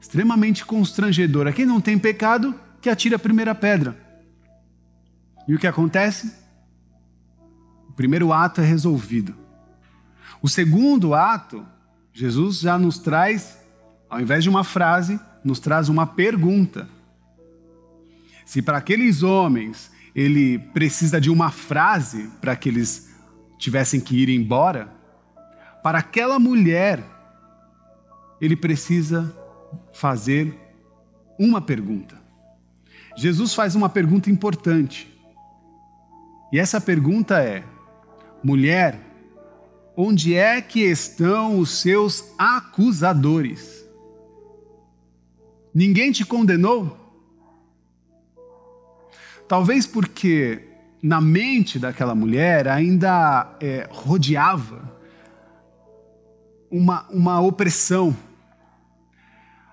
extremamente 0.00 0.64
constrangedora: 0.64 1.52
quem 1.52 1.66
não 1.66 1.80
tem 1.80 1.98
pecado, 1.98 2.54
que 2.80 2.88
atire 2.88 3.14
a 3.14 3.18
primeira 3.18 3.54
pedra. 3.54 3.96
E 5.46 5.54
o 5.54 5.58
que 5.58 5.66
acontece? 5.66 6.32
O 7.88 7.92
primeiro 7.92 8.32
ato 8.32 8.60
é 8.60 8.64
resolvido. 8.64 9.34
O 10.42 10.48
segundo 10.48 11.14
ato, 11.14 11.66
Jesus 12.12 12.60
já 12.60 12.78
nos 12.78 12.98
traz, 12.98 13.58
ao 14.08 14.20
invés 14.20 14.44
de 14.44 14.50
uma 14.50 14.62
frase, 14.62 15.18
nos 15.42 15.58
traz 15.58 15.88
uma 15.88 16.06
pergunta. 16.06 16.88
Se 18.44 18.62
para 18.62 18.78
aqueles 18.78 19.22
homens 19.22 19.90
ele 20.14 20.58
precisa 20.58 21.20
de 21.20 21.30
uma 21.30 21.50
frase 21.50 22.30
para 22.40 22.56
que 22.56 22.68
eles 22.68 23.14
tivessem 23.58 24.00
que 24.00 24.16
ir 24.16 24.28
embora, 24.28 24.92
para 25.82 25.98
aquela 25.98 26.38
mulher 26.38 27.04
ele 28.40 28.56
precisa 28.56 29.34
fazer 29.98 30.56
uma 31.36 31.60
pergunta. 31.60 32.16
Jesus 33.16 33.52
faz 33.52 33.74
uma 33.74 33.88
pergunta 33.88 34.30
importante. 34.30 35.12
E 36.52 36.58
essa 36.58 36.80
pergunta 36.80 37.42
é: 37.42 37.64
mulher, 38.42 38.98
onde 39.96 40.34
é 40.34 40.62
que 40.62 40.80
estão 40.80 41.58
os 41.58 41.80
seus 41.80 42.32
acusadores? 42.38 43.84
Ninguém 45.74 46.12
te 46.12 46.24
condenou? 46.24 46.96
Talvez 49.48 49.84
porque 49.84 50.62
na 51.02 51.20
mente 51.20 51.78
daquela 51.78 52.14
mulher 52.14 52.68
ainda 52.68 53.56
é, 53.60 53.88
rodeava 53.90 54.96
uma, 56.70 57.04
uma 57.08 57.40
opressão, 57.40 58.16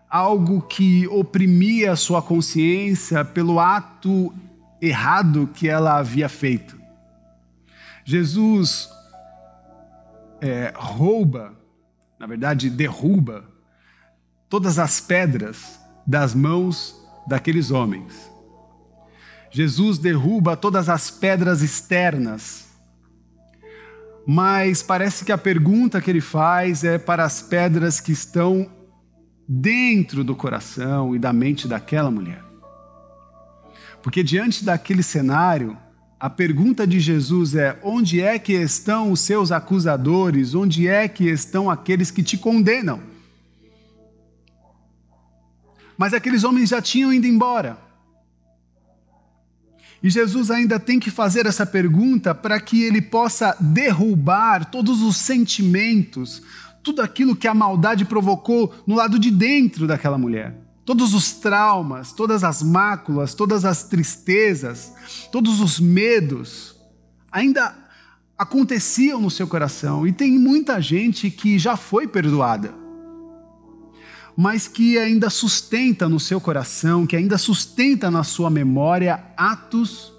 algo 0.09 0.61
que 0.61 1.07
oprimia 1.07 1.95
sua 1.95 2.21
consciência 2.21 3.25
pelo 3.25 3.59
ato 3.59 4.33
errado 4.81 5.49
que 5.53 5.67
ela 5.67 5.97
havia 5.97 6.29
feito. 6.29 6.79
Jesus 8.03 8.89
é, 10.41 10.71
rouba, 10.75 11.53
na 12.19 12.27
verdade, 12.27 12.69
derruba 12.69 13.45
todas 14.49 14.77
as 14.77 15.01
pedras 15.01 15.79
das 16.05 16.35
mãos 16.35 16.95
daqueles 17.27 17.71
homens. 17.71 18.31
Jesus 19.49 19.97
derruba 19.97 20.55
todas 20.55 20.89
as 20.89 21.09
pedras 21.09 21.61
externas, 21.61 22.65
mas 24.27 24.83
parece 24.83 25.23
que 25.23 25.31
a 25.31 25.37
pergunta 25.37 26.01
que 26.01 26.09
ele 26.09 26.21
faz 26.21 26.83
é 26.83 26.97
para 26.97 27.23
as 27.23 27.41
pedras 27.41 27.99
que 27.99 28.11
estão 28.11 28.69
dentro 29.47 30.23
do 30.23 30.35
coração 30.35 31.15
e 31.15 31.19
da 31.19 31.31
mente 31.31 31.67
daquela 31.67 32.09
mulher. 32.09 32.43
Porque 34.01 34.23
diante 34.23 34.63
daquele 34.63 35.01
cenário, 35.01 35.77
a 36.19 36.29
pergunta 36.29 36.85
de 36.87 36.99
Jesus 36.99 37.55
é: 37.55 37.79
onde 37.83 38.21
é 38.21 38.37
que 38.39 38.53
estão 38.53 39.11
os 39.11 39.19
seus 39.19 39.51
acusadores? 39.51 40.55
Onde 40.55 40.87
é 40.87 41.07
que 41.07 41.25
estão 41.25 41.69
aqueles 41.69 42.11
que 42.11 42.23
te 42.23 42.37
condenam? 42.37 43.01
Mas 45.97 46.13
aqueles 46.13 46.43
homens 46.43 46.69
já 46.69 46.81
tinham 46.81 47.13
ido 47.13 47.27
embora. 47.27 47.85
E 50.03 50.09
Jesus 50.09 50.51
ainda 50.51 50.79
tem 50.79 50.99
que 50.99 51.09
fazer 51.09 51.47
essa 51.47 51.65
pergunta 51.65 52.35
para 52.35 52.59
que 52.59 52.83
ele 52.83 53.01
possa 53.01 53.57
derrubar 53.59 54.65
todos 54.65 55.01
os 55.01 55.17
sentimentos, 55.17 56.43
tudo 56.85 57.01
aquilo 57.01 57.35
que 57.35 57.47
a 57.47 57.53
maldade 57.53 58.05
provocou 58.05 58.71
no 58.85 58.95
lado 58.95 59.17
de 59.17 59.31
dentro 59.31 59.87
daquela 59.87 60.19
mulher. 60.19 60.55
Todos 60.85 61.15
os 61.15 61.31
traumas, 61.31 62.11
todas 62.11 62.43
as 62.43 62.61
máculas, 62.61 63.33
todas 63.33 63.65
as 63.65 63.85
tristezas, 63.85 64.93
todos 65.31 65.59
os 65.59 65.79
medos 65.79 66.75
ainda 67.31 67.75
aconteciam 68.37 69.19
no 69.19 69.31
seu 69.31 69.47
coração. 69.47 70.05
E 70.05 70.13
tem 70.13 70.37
muita 70.37 70.79
gente 70.79 71.31
que 71.31 71.57
já 71.57 71.75
foi 71.75 72.07
perdoada 72.07 72.85
mas 74.37 74.67
que 74.67 74.97
ainda 74.99 75.29
sustenta 75.29 76.09
no 76.09 76.19
seu 76.19 76.41
coração, 76.41 77.07
que 77.07 77.15
ainda 77.15 77.37
sustenta 77.37 78.11
na 78.11 78.21
sua 78.21 78.49
memória 78.49 79.23
atos 79.37 80.11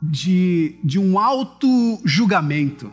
de, 0.00 0.78
de 0.84 1.00
um 1.00 1.18
auto-julgamento. 1.18 2.92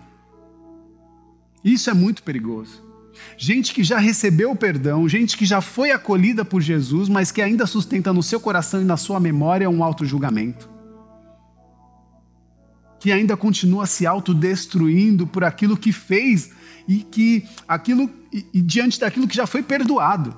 Isso 1.63 1.89
é 1.89 1.93
muito 1.93 2.23
perigoso. 2.23 2.89
Gente 3.37 3.73
que 3.73 3.83
já 3.83 3.97
recebeu 3.97 4.51
o 4.51 4.55
perdão, 4.55 5.07
gente 5.07 5.37
que 5.37 5.45
já 5.45 5.61
foi 5.61 5.91
acolhida 5.91 6.45
por 6.45 6.61
Jesus, 6.61 7.09
mas 7.09 7.31
que 7.31 7.41
ainda 7.41 7.65
sustenta 7.65 8.13
no 8.13 8.23
seu 8.23 8.39
coração 8.39 8.81
e 8.81 8.85
na 8.85 8.97
sua 8.97 9.19
memória 9.19 9.69
um 9.69 9.83
auto-julgamento. 9.83 10.69
Que 12.99 13.11
ainda 13.11 13.37
continua 13.37 13.85
se 13.85 14.05
autodestruindo 14.05 15.25
por 15.25 15.43
aquilo 15.43 15.77
que 15.77 15.91
fez 15.91 16.51
e 16.87 16.97
que 16.97 17.45
aquilo 17.67 18.09
e, 18.31 18.45
e 18.53 18.61
diante 18.61 18.99
daquilo 18.99 19.27
que 19.27 19.35
já 19.35 19.47
foi 19.47 19.63
perdoado. 19.63 20.35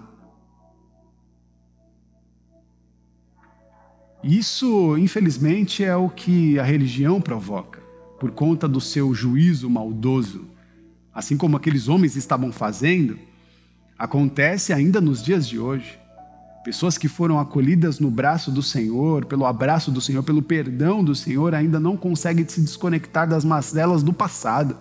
Isso, 4.23 4.95
infelizmente, 4.97 5.83
é 5.83 5.95
o 5.95 6.07
que 6.07 6.59
a 6.59 6.63
religião 6.63 7.19
provoca, 7.19 7.81
por 8.19 8.29
conta 8.31 8.67
do 8.67 8.79
seu 8.79 9.15
juízo 9.15 9.67
maldoso 9.67 10.50
assim 11.13 11.36
como 11.38 11.58
aqueles 11.58 11.88
homens 11.88 12.15
estavam 12.15 12.51
fazendo, 12.51 13.20
acontece 13.98 14.74
ainda 14.74 15.01
nos 15.01 15.22
dias 15.22 15.48
de 15.48 15.60
hoje. 15.60 16.00
Pessoas 16.63 16.98
que 16.98 17.08
foram 17.08 17.39
acolhidas 17.39 18.00
no 18.00 18.12
braço 18.12 18.51
do 18.51 18.62
Senhor, 18.62 19.25
pelo 19.25 19.46
abraço 19.46 19.91
do 19.91 20.00
Senhor, 20.00 20.24
pelo 20.24 20.41
perdão 20.41 21.03
do 21.03 21.15
Senhor, 21.15 21.56
ainda 21.56 21.80
não 21.80 21.98
conseguem 21.98 22.48
se 22.48 22.62
desconectar 22.62 23.27
das 23.27 23.44
mazelas 23.44 24.03
do 24.03 24.13
passado. 24.13 24.77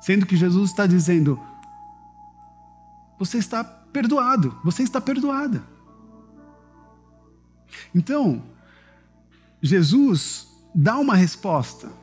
Sendo 0.00 0.26
que 0.26 0.36
Jesus 0.36 0.70
está 0.70 0.86
dizendo: 0.86 1.40
você 3.18 3.38
está 3.38 3.64
perdoado, 3.64 4.56
você 4.62 4.82
está 4.82 5.00
perdoada. 5.00 5.62
Então, 7.94 8.42
Jesus 9.62 10.46
dá 10.74 10.98
uma 10.98 11.14
resposta 11.14 11.99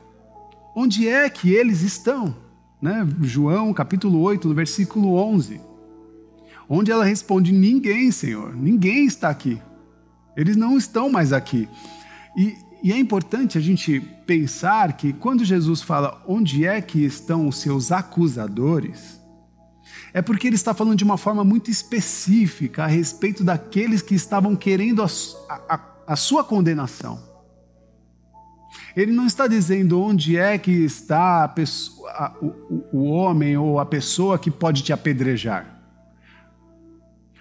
onde 0.78 1.08
é 1.08 1.28
que 1.28 1.52
eles 1.52 1.82
estão? 1.82 2.36
Né? 2.80 3.04
João 3.20 3.74
capítulo 3.74 4.20
8, 4.20 4.48
no 4.48 4.54
versículo 4.54 5.14
11. 5.14 5.60
Onde 6.68 6.92
ela 6.92 7.04
responde: 7.04 7.50
Ninguém, 7.50 8.12
Senhor, 8.12 8.54
ninguém 8.54 9.04
está 9.04 9.28
aqui. 9.28 9.60
Eles 10.36 10.56
não 10.56 10.78
estão 10.78 11.10
mais 11.10 11.32
aqui. 11.32 11.68
E, 12.36 12.54
e, 12.80 12.92
é 12.92 12.96
importante 12.96 13.58
a 13.58 13.60
gente 13.60 14.00
pensar 14.24 14.92
que 14.92 15.12
quando 15.12 15.44
Jesus 15.44 15.82
fala 15.82 16.22
onde 16.28 16.64
é 16.64 16.80
que 16.80 17.04
estão 17.04 17.48
os 17.48 17.56
seus 17.56 17.90
acusadores, 17.90 19.20
é 20.14 20.22
porque 20.22 20.46
ele 20.46 20.54
está 20.54 20.72
falando 20.72 20.96
de 20.96 21.02
uma 21.02 21.18
forma 21.18 21.42
muito 21.42 21.72
específica 21.72 22.84
a 22.84 22.86
respeito 22.86 23.42
daqueles 23.42 24.00
que 24.00 24.14
estavam 24.14 24.54
querendo 24.54 25.02
a, 25.02 25.08
a, 25.68 25.80
a 26.06 26.14
sua 26.14 26.44
condenação. 26.44 27.27
Ele 28.98 29.12
não 29.12 29.26
está 29.26 29.46
dizendo 29.46 30.02
onde 30.02 30.36
é 30.36 30.58
que 30.58 30.72
está 30.72 31.44
a 31.44 31.48
pessoa, 31.48 32.10
a, 32.10 32.34
o, 32.42 32.84
o 32.92 33.04
homem 33.04 33.56
ou 33.56 33.78
a 33.78 33.86
pessoa 33.86 34.36
que 34.40 34.50
pode 34.50 34.82
te 34.82 34.92
apedrejar. 34.92 35.80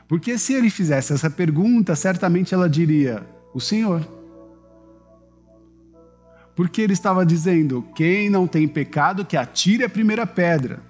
Porque 0.08 0.38
se 0.38 0.54
ele 0.54 0.70
fizesse 0.70 1.14
essa 1.14 1.32
pergunta, 1.32 1.96
certamente 1.96 2.54
ela 2.54 2.70
diria: 2.70 3.26
O 3.56 3.60
Senhor. 3.60 4.08
Porque 6.56 6.80
ele 6.80 6.94
estava 6.94 7.26
dizendo: 7.26 7.84
Quem 7.96 8.30
não 8.30 8.46
tem 8.46 8.68
pecado, 8.68 9.26
que 9.26 9.36
atire 9.36 9.84
a 9.84 9.90
primeira 9.90 10.28
pedra. 10.28 10.84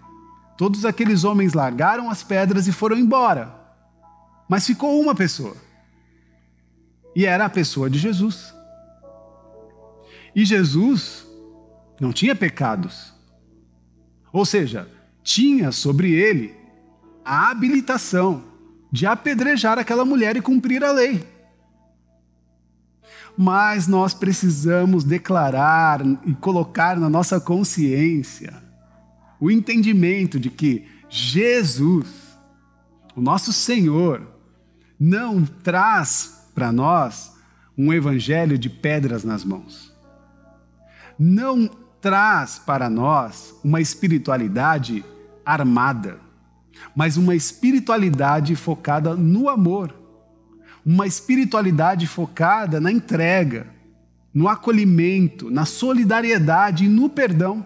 Todos 0.57 0.83
aqueles 0.83 1.24
homens 1.24 1.53
largaram 1.53 2.09
as 2.09 2.24
pedras 2.24 2.67
e 2.67 2.74
foram 2.74 2.97
embora. 2.97 3.55
Mas 4.50 4.67
ficou 4.67 5.00
uma 5.00 5.15
pessoa. 5.15 5.55
E 7.15 7.25
era 7.25 7.45
a 7.45 7.50
pessoa 7.50 7.89
de 7.89 7.97
Jesus. 7.97 8.56
E 10.38 10.46
Jesus 10.46 11.25
não 12.00 12.13
tinha 12.13 12.36
pecados. 12.36 13.12
Ou 14.32 14.46
seja, 14.46 14.88
tinha 15.24 15.72
sobre 15.72 16.12
ele 16.12 16.56
a 17.25 17.50
habilitação 17.50 18.44
de 18.92 19.07
apedrejar 19.07 19.79
aquela 19.79 20.05
mulher 20.05 20.38
e 20.38 20.42
cumprir 20.42 20.83
a 20.83 20.92
lei. 20.92 21.27
Mas 23.35 23.88
nós 23.88 24.14
precisamos 24.14 25.03
declarar 25.03 26.01
e 26.24 26.35
colocar 26.35 27.00
na 27.00 27.09
nossa 27.09 27.42
consciência 27.42 28.61
o 29.40 29.50
entendimento 29.50 30.40
de 30.40 30.51
que 30.51 30.88
Jesus, 31.09 32.38
o 33.16 33.22
nosso 33.22 33.51
Senhor, 33.51 34.22
não 35.00 35.44
traz 35.44 36.48
para 36.53 36.72
nós 36.72 37.35
um 37.75 37.92
evangelho 37.92 38.55
de 38.55 38.70
pedras 38.70 39.24
nas 39.24 39.44
mãos 39.44 39.97
não 41.18 41.70
traz 42.01 42.60
para 42.60 42.90
nós 42.90 43.56
uma 43.64 43.82
espiritualidade 43.82 45.03
armada, 45.46 46.20
mas 46.96 47.18
uma 47.18 47.36
espiritualidade 47.36 48.56
focada 48.56 49.16
no 49.16 49.50
amor, 49.50 49.96
uma 50.86 51.08
espiritualidade 51.08 52.06
focada 52.08 52.80
na 52.80 52.92
entrega, 52.92 53.68
no 54.34 54.48
acolhimento, 54.48 55.50
na 55.50 55.66
solidariedade 55.66 56.86
e 56.86 56.90
no 56.90 57.10
perdão. 57.10 57.66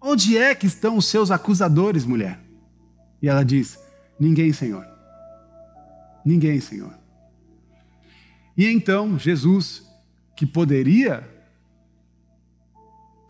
Onde 0.00 0.38
é 0.38 0.54
que 0.54 0.66
estão 0.66 0.96
os 0.96 1.06
seus 1.06 1.30
acusadores, 1.30 2.06
mulher? 2.06 2.40
E 3.20 3.28
ela 3.28 3.44
diz: 3.44 3.78
Ninguém, 4.18 4.52
Senhor. 4.52 4.86
Ninguém, 6.24 6.60
Senhor. 6.60 6.94
E 8.56 8.66
então 8.66 9.18
Jesus, 9.18 9.86
que 10.36 10.46
poderia 10.46 11.28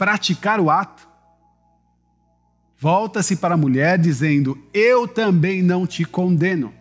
praticar 0.01 0.59
o 0.59 0.71
ato, 0.71 1.07
volta-se 2.79 3.37
para 3.37 3.53
a 3.53 3.59
mulher 3.59 3.99
dizendo: 3.99 4.59
Eu 4.73 5.07
também 5.07 5.63
não 5.63 5.87
te 5.87 6.07
condeno. 6.07 6.73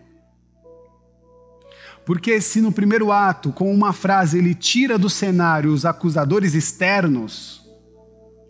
Porque 2.05 2.39
se 2.39 2.61
no 2.61 2.71
primeiro 2.71 3.11
ato, 3.11 3.51
com 3.51 3.73
uma 3.73 3.91
frase, 3.91 4.37
ele 4.37 4.55
tira 4.55 4.97
do 4.97 5.09
cenário 5.09 5.73
os 5.73 5.85
acusadores 5.85 6.53
externos, 6.53 7.61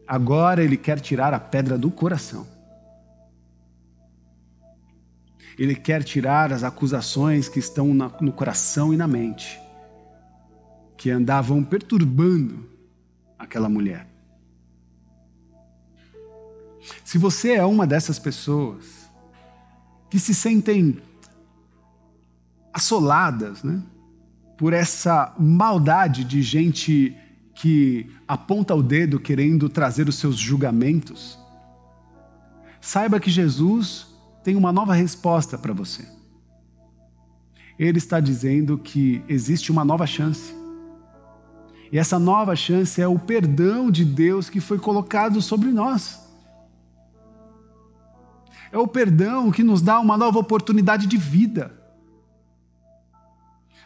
agora 0.08 0.64
ele 0.64 0.78
quer 0.78 1.00
tirar 1.00 1.34
a 1.34 1.40
pedra 1.40 1.76
do 1.76 1.90
coração. 1.90 2.46
Ele 5.58 5.74
quer 5.74 6.04
tirar 6.04 6.54
as 6.54 6.64
acusações 6.64 7.50
que 7.50 7.58
estão 7.58 7.92
no 8.22 8.32
coração 8.32 8.94
e 8.94 8.98
na 8.98 9.08
mente, 9.08 9.60
que 10.96 11.10
andavam 11.10 11.64
perturbando 11.64 12.70
aquela 13.38 13.68
mulher. 13.68 14.09
Se 17.04 17.18
você 17.18 17.54
é 17.54 17.66
uma 17.66 17.86
dessas 17.88 18.20
pessoas 18.20 19.10
que 20.10 20.20
se 20.20 20.34
sentem 20.34 20.98
assoladas 22.74 23.64
né, 23.64 23.82
por 24.58 24.74
essa 24.74 25.34
maldade 25.40 26.24
de 26.24 26.42
gente 26.42 27.16
que 27.54 28.10
aponta 28.28 28.74
o 28.74 28.82
dedo 28.82 29.20
querendo 29.20 29.68
trazer 29.68 30.08
os 30.08 30.16
seus 30.16 30.38
julgamentos, 30.38 31.38
saiba 32.80 33.20
que 33.20 33.30
Jesus 33.30 34.08
tem 34.44 34.56
uma 34.56 34.72
nova 34.72 34.94
resposta 34.94 35.58
para 35.58 35.74
você. 35.74 36.08
Ele 37.78 37.98
está 37.98 38.20
dizendo 38.20 38.78
que 38.78 39.24
existe 39.28 39.72
uma 39.72 39.86
nova 39.86 40.06
chance. 40.06 40.54
E 41.92 41.98
essa 41.98 42.20
nova 42.20 42.56
chance 42.56 43.02
é 43.02 43.08
o 43.08 43.18
perdão 43.18 43.90
de 43.90 44.06
Deus 44.06 44.50
que 44.50 44.60
foi 44.60 44.78
colocado 44.78 45.42
sobre 45.42 45.70
nós. 45.70 46.20
É 48.72 48.78
o 48.78 48.88
perdão 48.88 49.52
que 49.52 49.64
nos 49.64 49.82
dá 49.82 50.00
uma 50.00 50.18
nova 50.18 50.40
oportunidade 50.40 51.08
de 51.08 51.18
vida. 51.18 51.80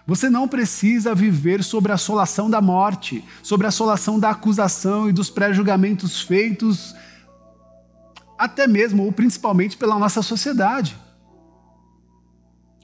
Você 0.05 0.29
não 0.29 0.47
precisa 0.47 1.15
viver 1.15 1.63
sobre 1.63 1.91
a 1.91 1.95
assolação 1.95 2.49
da 2.49 2.59
morte, 2.59 3.23
sobre 3.41 3.65
a 3.65 3.69
assolação 3.69 4.19
da 4.19 4.31
acusação 4.31 5.09
e 5.09 5.13
dos 5.13 5.29
pré-julgamentos 5.29 6.21
feitos, 6.21 6.93
até 8.37 8.67
mesmo 8.67 9.03
ou 9.05 9.11
principalmente 9.13 9.77
pela 9.77 9.97
nossa 9.97 10.21
sociedade. 10.21 10.97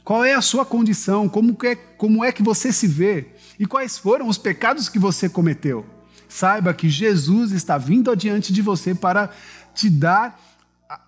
Qual 0.06 0.24
é 0.24 0.34
a 0.34 0.42
sua 0.42 0.66
condição? 0.66 1.28
Como 1.28 1.58
é, 1.64 1.76
como 1.76 2.24
é 2.24 2.32
que 2.32 2.42
você 2.42 2.72
se 2.72 2.88
vê? 2.88 3.34
E 3.60 3.66
quais 3.66 3.98
foram 3.98 4.28
os 4.30 4.38
pecados 4.38 4.88
que 4.88 4.98
você 4.98 5.28
cometeu? 5.28 5.86
Saiba 6.30 6.74
que 6.74 6.88
Jesus 6.90 7.52
está 7.52 7.78
vindo 7.78 8.10
adiante 8.10 8.54
de 8.54 8.62
você 8.62 8.96
para 8.96 9.30
te 9.76 9.90
dar 9.90 10.40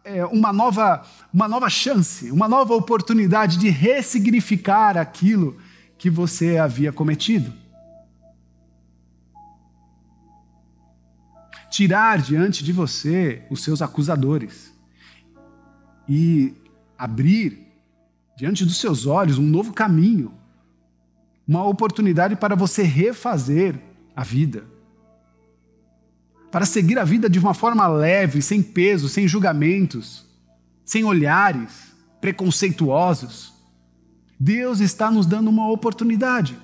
é, 0.03 0.25
uma, 0.25 0.53
nova, 0.53 1.03
uma 1.33 1.47
nova 1.47 1.69
chance, 1.69 2.29
uma 2.31 2.47
nova 2.47 2.75
oportunidade 2.75 3.57
de 3.57 3.69
ressignificar 3.69 4.97
aquilo 4.97 5.57
que 5.97 6.09
você 6.09 6.57
havia 6.57 6.91
cometido. 6.91 7.51
Tirar 11.69 12.21
diante 12.21 12.63
de 12.63 12.71
você 12.71 13.43
os 13.49 13.63
seus 13.63 13.81
acusadores 13.81 14.71
e 16.07 16.53
abrir 16.97 17.67
diante 18.37 18.65
dos 18.65 18.79
seus 18.79 19.05
olhos 19.05 19.37
um 19.37 19.47
novo 19.47 19.73
caminho, 19.73 20.33
uma 21.47 21.65
oportunidade 21.65 22.35
para 22.35 22.55
você 22.55 22.83
refazer 22.83 23.79
a 24.15 24.23
vida. 24.23 24.65
Para 26.51 26.65
seguir 26.65 26.99
a 26.99 27.05
vida 27.05 27.29
de 27.29 27.39
uma 27.39 27.53
forma 27.53 27.87
leve, 27.87 28.41
sem 28.41 28.61
peso, 28.61 29.07
sem 29.07 29.27
julgamentos, 29.27 30.25
sem 30.83 31.03
olhares 31.05 31.93
preconceituosos. 32.19 33.53
Deus 34.39 34.79
está 34.79 35.09
nos 35.09 35.25
dando 35.25 35.49
uma 35.49 35.69
oportunidade. 35.69 36.57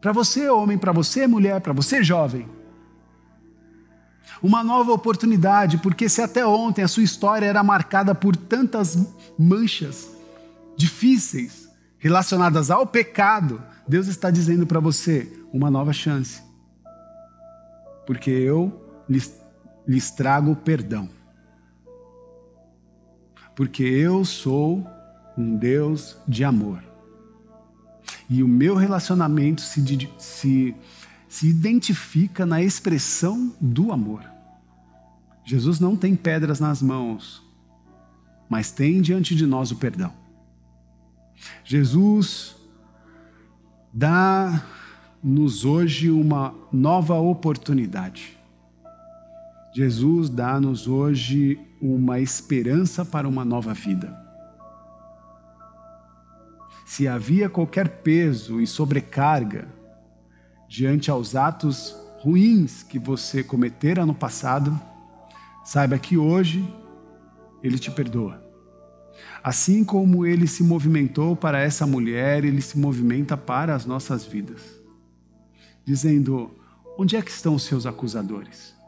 Para 0.00 0.12
você, 0.12 0.48
homem, 0.48 0.78
para 0.78 0.92
você, 0.92 1.26
mulher, 1.26 1.60
para 1.60 1.72
você, 1.72 2.02
jovem. 2.02 2.48
Uma 4.42 4.64
nova 4.64 4.92
oportunidade, 4.92 5.78
porque 5.78 6.08
se 6.08 6.20
até 6.20 6.44
ontem 6.44 6.82
a 6.82 6.88
sua 6.88 7.02
história 7.02 7.46
era 7.46 7.62
marcada 7.62 8.14
por 8.14 8.36
tantas 8.36 8.98
manchas 9.38 10.10
difíceis 10.76 11.68
relacionadas 11.98 12.70
ao 12.70 12.86
pecado, 12.86 13.62
Deus 13.86 14.06
está 14.08 14.30
dizendo 14.30 14.66
para 14.66 14.80
você 14.80 15.32
uma 15.52 15.70
nova 15.70 15.92
chance. 15.92 16.42
Porque 18.04 18.30
eu 18.30 18.81
lhes, 19.12 19.38
lhes 19.86 20.10
trago 20.10 20.56
perdão. 20.56 21.08
Porque 23.54 23.82
eu 23.82 24.24
sou 24.24 24.86
um 25.36 25.56
Deus 25.56 26.16
de 26.26 26.42
amor. 26.42 26.82
E 28.28 28.42
o 28.42 28.48
meu 28.48 28.74
relacionamento 28.74 29.60
se, 29.60 30.08
se, 30.18 30.74
se 31.28 31.46
identifica 31.48 32.46
na 32.46 32.62
expressão 32.62 33.54
do 33.60 33.92
amor. 33.92 34.24
Jesus 35.44 35.78
não 35.78 35.96
tem 35.96 36.16
pedras 36.16 36.60
nas 36.60 36.80
mãos, 36.80 37.42
mas 38.48 38.70
tem 38.70 39.00
diante 39.02 39.34
de 39.34 39.44
nós 39.44 39.70
o 39.70 39.76
perdão. 39.76 40.12
Jesus 41.64 42.54
dá-nos 43.92 45.64
hoje 45.64 46.10
uma 46.10 46.54
nova 46.72 47.14
oportunidade. 47.16 48.38
Jesus 49.74 50.28
dá-nos 50.28 50.86
hoje 50.86 51.58
uma 51.80 52.20
esperança 52.20 53.04
para 53.04 53.26
uma 53.26 53.44
nova 53.44 53.72
vida. 53.72 54.14
Se 56.84 57.08
havia 57.08 57.48
qualquer 57.48 57.88
peso 57.88 58.60
e 58.60 58.66
sobrecarga 58.66 59.66
diante 60.68 61.10
aos 61.10 61.34
atos 61.34 61.96
ruins 62.20 62.82
que 62.82 62.98
você 62.98 63.42
cometera 63.42 64.04
no 64.04 64.14
passado, 64.14 64.78
saiba 65.64 65.98
que 65.98 66.18
hoje 66.18 66.62
ele 67.62 67.78
te 67.78 67.90
perdoa. 67.90 68.42
Assim 69.42 69.84
como 69.84 70.26
ele 70.26 70.46
se 70.46 70.62
movimentou 70.62 71.34
para 71.34 71.60
essa 71.60 71.86
mulher, 71.86 72.44
ele 72.44 72.60
se 72.60 72.78
movimenta 72.78 73.38
para 73.38 73.74
as 73.74 73.86
nossas 73.86 74.24
vidas, 74.24 74.60
dizendo: 75.84 76.50
Onde 76.98 77.16
é 77.16 77.22
que 77.22 77.30
estão 77.30 77.54
os 77.54 77.62
seus 77.62 77.86
acusadores? 77.86 78.81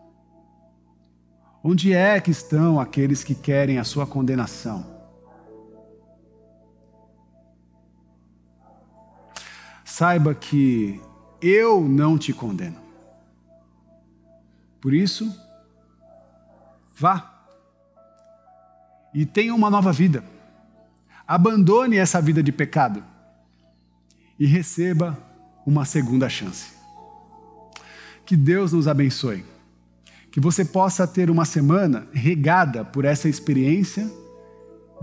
Onde 1.66 1.94
é 1.94 2.20
que 2.20 2.30
estão 2.30 2.78
aqueles 2.78 3.24
que 3.24 3.34
querem 3.34 3.78
a 3.78 3.84
sua 3.84 4.06
condenação? 4.06 4.84
Saiba 9.82 10.34
que 10.34 11.00
eu 11.40 11.80
não 11.80 12.18
te 12.18 12.34
condeno. 12.34 12.76
Por 14.78 14.92
isso, 14.92 15.34
vá 16.94 17.32
e 19.14 19.24
tenha 19.24 19.54
uma 19.54 19.70
nova 19.70 19.90
vida. 19.90 20.22
Abandone 21.26 21.96
essa 21.96 22.20
vida 22.20 22.42
de 22.42 22.52
pecado 22.52 23.02
e 24.38 24.44
receba 24.44 25.16
uma 25.64 25.86
segunda 25.86 26.28
chance. 26.28 26.74
Que 28.26 28.36
Deus 28.36 28.74
nos 28.74 28.86
abençoe. 28.86 29.53
Que 30.34 30.40
você 30.40 30.64
possa 30.64 31.06
ter 31.06 31.30
uma 31.30 31.44
semana 31.44 32.08
regada 32.12 32.84
por 32.84 33.04
essa 33.04 33.28
experiência 33.28 34.10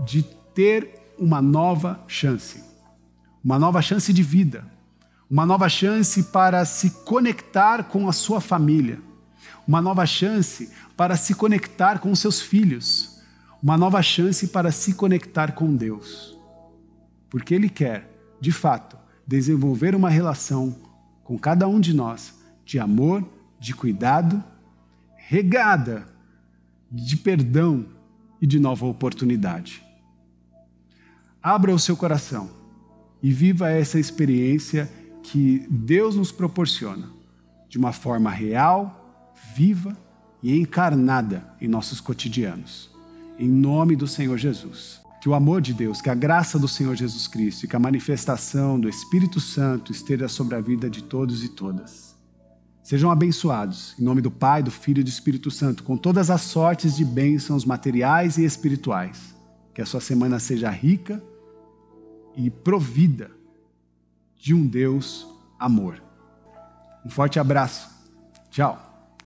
de 0.04 0.22
ter 0.54 1.14
uma 1.18 1.40
nova 1.40 2.04
chance. 2.06 2.62
Uma 3.42 3.58
nova 3.58 3.80
chance 3.80 4.12
de 4.12 4.22
vida. 4.22 4.62
Uma 5.30 5.46
nova 5.46 5.70
chance 5.70 6.24
para 6.24 6.66
se 6.66 6.90
conectar 6.90 7.84
com 7.84 8.06
a 8.06 8.12
sua 8.12 8.42
família. 8.42 9.00
Uma 9.66 9.80
nova 9.80 10.04
chance 10.04 10.70
para 10.98 11.16
se 11.16 11.34
conectar 11.34 11.98
com 11.98 12.12
os 12.12 12.18
seus 12.18 12.38
filhos 12.38 13.12
uma 13.62 13.78
nova 13.78 14.02
chance 14.02 14.48
para 14.48 14.70
se 14.70 14.92
conectar 14.92 15.52
com 15.52 15.74
Deus. 15.74 16.36
Porque 17.30 17.54
Ele 17.54 17.68
quer, 17.70 18.10
de 18.38 18.50
fato, 18.50 18.98
desenvolver 19.26 19.94
uma 19.94 20.10
relação 20.10 20.76
com 21.22 21.38
cada 21.38 21.68
um 21.68 21.78
de 21.80 21.94
nós 21.94 22.34
de 22.64 22.78
amor, 22.78 23.24
de 23.60 23.74
cuidado, 23.74 24.42
regada 25.32 26.06
de 26.90 27.16
perdão 27.16 27.86
e 28.38 28.46
de 28.46 28.60
nova 28.60 28.84
oportunidade. 28.84 29.82
Abra 31.42 31.74
o 31.74 31.78
seu 31.78 31.96
coração 31.96 32.50
e 33.22 33.32
viva 33.32 33.70
essa 33.70 33.98
experiência 33.98 34.92
que 35.22 35.66
Deus 35.70 36.16
nos 36.16 36.30
proporciona 36.30 37.08
de 37.66 37.78
uma 37.78 37.94
forma 37.94 38.30
real, 38.30 39.32
viva 39.56 39.96
e 40.42 40.54
encarnada 40.54 41.42
em 41.58 41.66
nossos 41.66 41.98
cotidianos 41.98 42.90
em 43.38 43.48
nome 43.48 43.96
do 43.96 44.06
Senhor 44.06 44.36
Jesus. 44.36 45.00
Que 45.18 45.30
o 45.30 45.34
amor 45.34 45.62
de 45.62 45.72
Deus, 45.72 46.02
que 46.02 46.10
a 46.10 46.14
graça 46.14 46.58
do 46.58 46.68
Senhor 46.68 46.94
Jesus 46.94 47.26
Cristo 47.26 47.64
e 47.64 47.68
que 47.68 47.74
a 47.74 47.78
manifestação 47.78 48.78
do 48.78 48.86
Espírito 48.86 49.40
Santo 49.40 49.92
esteja 49.92 50.28
sobre 50.28 50.56
a 50.56 50.60
vida 50.60 50.90
de 50.90 51.02
todos 51.02 51.42
e 51.42 51.48
todas. 51.48 52.11
Sejam 52.82 53.10
abençoados, 53.10 53.94
em 53.98 54.02
nome 54.02 54.20
do 54.20 54.30
Pai, 54.30 54.62
do 54.62 54.70
Filho 54.70 55.00
e 55.00 55.04
do 55.04 55.08
Espírito 55.08 55.50
Santo, 55.50 55.84
com 55.84 55.96
todas 55.96 56.30
as 56.30 56.40
sortes 56.42 56.96
de 56.96 57.04
bênçãos 57.04 57.64
materiais 57.64 58.38
e 58.38 58.44
espirituais. 58.44 59.34
Que 59.72 59.80
a 59.80 59.86
sua 59.86 60.00
semana 60.00 60.38
seja 60.38 60.68
rica 60.68 61.22
e 62.36 62.50
provida 62.50 63.30
de 64.36 64.52
um 64.52 64.66
Deus 64.66 65.26
amor. 65.58 66.02
Um 67.04 67.08
forte 67.08 67.38
abraço. 67.38 67.88
Tchau. 68.50 68.91